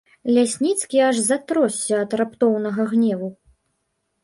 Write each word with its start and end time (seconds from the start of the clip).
Лясніцкі 0.35 0.97
аж 1.09 1.19
затросся 1.27 1.93
ад 2.07 2.17
раптоўнага 2.23 2.89
гневу. 2.97 3.33